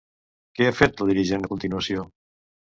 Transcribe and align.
Què 0.59 0.69
ha 0.69 0.71
fet 0.77 1.05
la 1.05 1.09
dirigent 1.11 1.47
a 1.47 1.53
continuació? 1.55 2.09